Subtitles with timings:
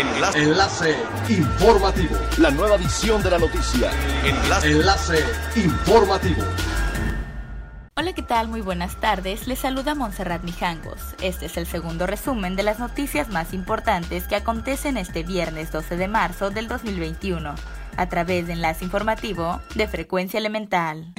[0.00, 0.42] Enlace.
[0.42, 0.96] Enlace
[1.28, 2.16] informativo.
[2.38, 3.90] La nueva edición de la noticia.
[4.24, 4.70] Enlace.
[4.70, 5.24] Enlace
[5.56, 6.42] informativo.
[7.96, 8.48] Hola, ¿qué tal?
[8.48, 9.46] Muy buenas tardes.
[9.46, 11.14] Les saluda Montserrat Mijangos.
[11.20, 15.98] Este es el segundo resumen de las noticias más importantes que acontecen este viernes 12
[15.98, 17.54] de marzo del 2021,
[17.98, 21.12] a través de Enlace Informativo de Frecuencia Elemental.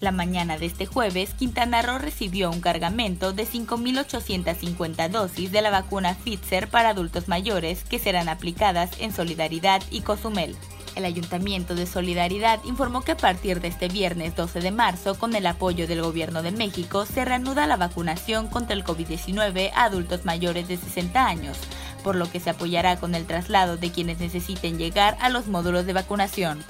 [0.00, 5.68] La mañana de este jueves, Quintana Roo recibió un cargamento de 5.850 dosis de la
[5.68, 10.56] vacuna Pfizer para adultos mayores que serán aplicadas en Solidaridad y Cozumel.
[10.96, 15.34] El Ayuntamiento de Solidaridad informó que a partir de este viernes 12 de marzo, con
[15.34, 20.24] el apoyo del Gobierno de México, se reanuda la vacunación contra el COVID-19 a adultos
[20.24, 21.58] mayores de 60 años,
[22.02, 25.84] por lo que se apoyará con el traslado de quienes necesiten llegar a los módulos
[25.84, 26.64] de vacunación.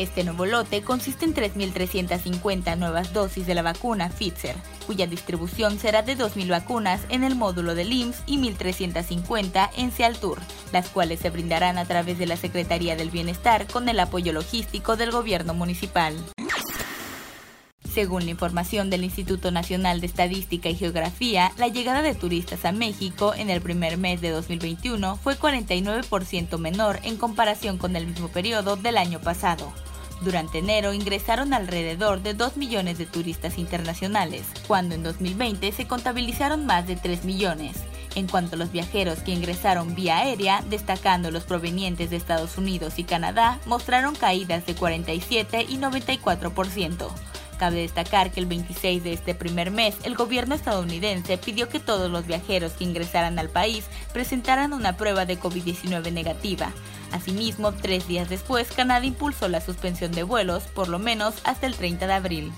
[0.00, 6.00] Este nuevo lote consiste en 3.350 nuevas dosis de la vacuna Pfizer, cuya distribución será
[6.00, 10.38] de 2.000 vacunas en el módulo del IMSS y 1.350 en Cialtur,
[10.72, 14.96] las cuales se brindarán a través de la Secretaría del Bienestar con el apoyo logístico
[14.96, 16.16] del gobierno municipal.
[17.92, 22.72] Según la información del Instituto Nacional de Estadística y Geografía, la llegada de turistas a
[22.72, 28.28] México en el primer mes de 2021 fue 49% menor en comparación con el mismo
[28.28, 29.70] periodo del año pasado.
[30.20, 36.66] Durante enero ingresaron alrededor de 2 millones de turistas internacionales, cuando en 2020 se contabilizaron
[36.66, 37.76] más de 3 millones.
[38.14, 42.98] En cuanto a los viajeros que ingresaron vía aérea, destacando los provenientes de Estados Unidos
[42.98, 47.08] y Canadá, mostraron caídas de 47 y 94%.
[47.60, 52.10] Cabe destacar que el 26 de este primer mes, el gobierno estadounidense pidió que todos
[52.10, 56.72] los viajeros que ingresaran al país presentaran una prueba de COVID-19 negativa.
[57.12, 61.74] Asimismo, tres días después, Canadá impulsó la suspensión de vuelos, por lo menos hasta el
[61.74, 62.52] 30 de abril.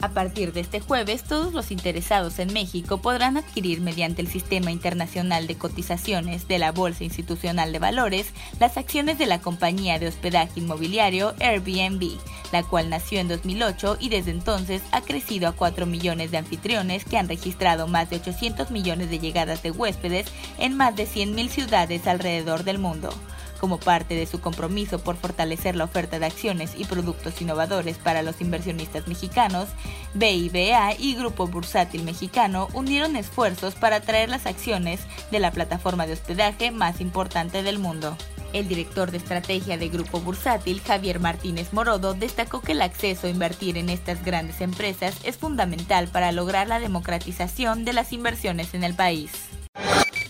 [0.00, 4.70] A partir de este jueves, todos los interesados en México podrán adquirir mediante el Sistema
[4.70, 8.28] Internacional de Cotizaciones de la Bolsa Institucional de Valores
[8.60, 12.16] las acciones de la compañía de hospedaje inmobiliario Airbnb,
[12.52, 17.04] la cual nació en 2008 y desde entonces ha crecido a 4 millones de anfitriones
[17.04, 20.26] que han registrado más de 800 millones de llegadas de huéspedes
[20.58, 23.10] en más de 100.000 ciudades alrededor del mundo
[23.58, 28.22] como parte de su compromiso por fortalecer la oferta de acciones y productos innovadores para
[28.22, 29.68] los inversionistas mexicanos,
[30.14, 36.14] BIBA y Grupo Bursátil Mexicano unieron esfuerzos para traer las acciones de la plataforma de
[36.14, 38.16] hospedaje más importante del mundo.
[38.52, 43.30] El director de estrategia de Grupo Bursátil, Javier Martínez Morodo, destacó que el acceso a
[43.30, 48.84] invertir en estas grandes empresas es fundamental para lograr la democratización de las inversiones en
[48.84, 49.30] el país.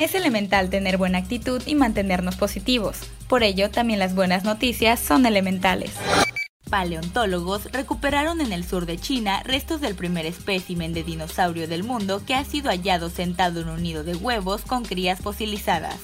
[0.01, 2.99] Es elemental tener buena actitud y mantenernos positivos.
[3.29, 5.93] Por ello, también las buenas noticias son elementales.
[6.69, 12.23] Paleontólogos recuperaron en el sur de China restos del primer espécimen de dinosaurio del mundo
[12.27, 15.99] que ha sido hallado sentado en un nido de huevos con crías fosilizadas.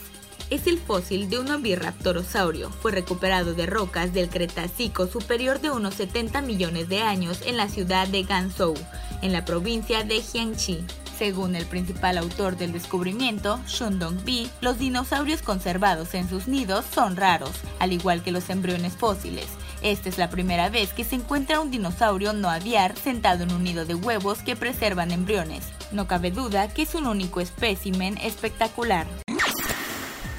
[0.51, 2.71] Es el fósil de un oviraptorosaurio.
[2.71, 7.69] Fue recuperado de rocas del Cretácico superior de unos 70 millones de años en la
[7.69, 8.75] ciudad de Ganzhou,
[9.23, 10.85] en la provincia de Jiangxi.
[11.17, 17.17] Según el principal autor del descubrimiento, Shundong Bi, los dinosaurios conservados en sus nidos son
[17.17, 19.47] raros, al igual que los embriones fósiles.
[19.81, 23.63] Esta es la primera vez que se encuentra un dinosaurio no aviar sentado en un
[23.63, 25.65] nido de huevos que preservan embriones.
[25.93, 29.07] No cabe duda que es un único espécimen espectacular.